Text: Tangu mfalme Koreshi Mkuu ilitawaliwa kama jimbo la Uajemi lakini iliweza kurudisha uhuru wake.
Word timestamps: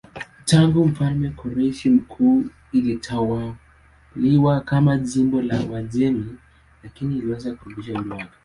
Tangu 0.45 0.85
mfalme 0.85 1.29
Koreshi 1.29 1.89
Mkuu 1.89 2.45
ilitawaliwa 2.71 4.61
kama 4.65 4.97
jimbo 4.97 5.41
la 5.41 5.61
Uajemi 5.63 6.35
lakini 6.83 7.17
iliweza 7.17 7.55
kurudisha 7.55 7.93
uhuru 7.93 8.11
wake. 8.11 8.29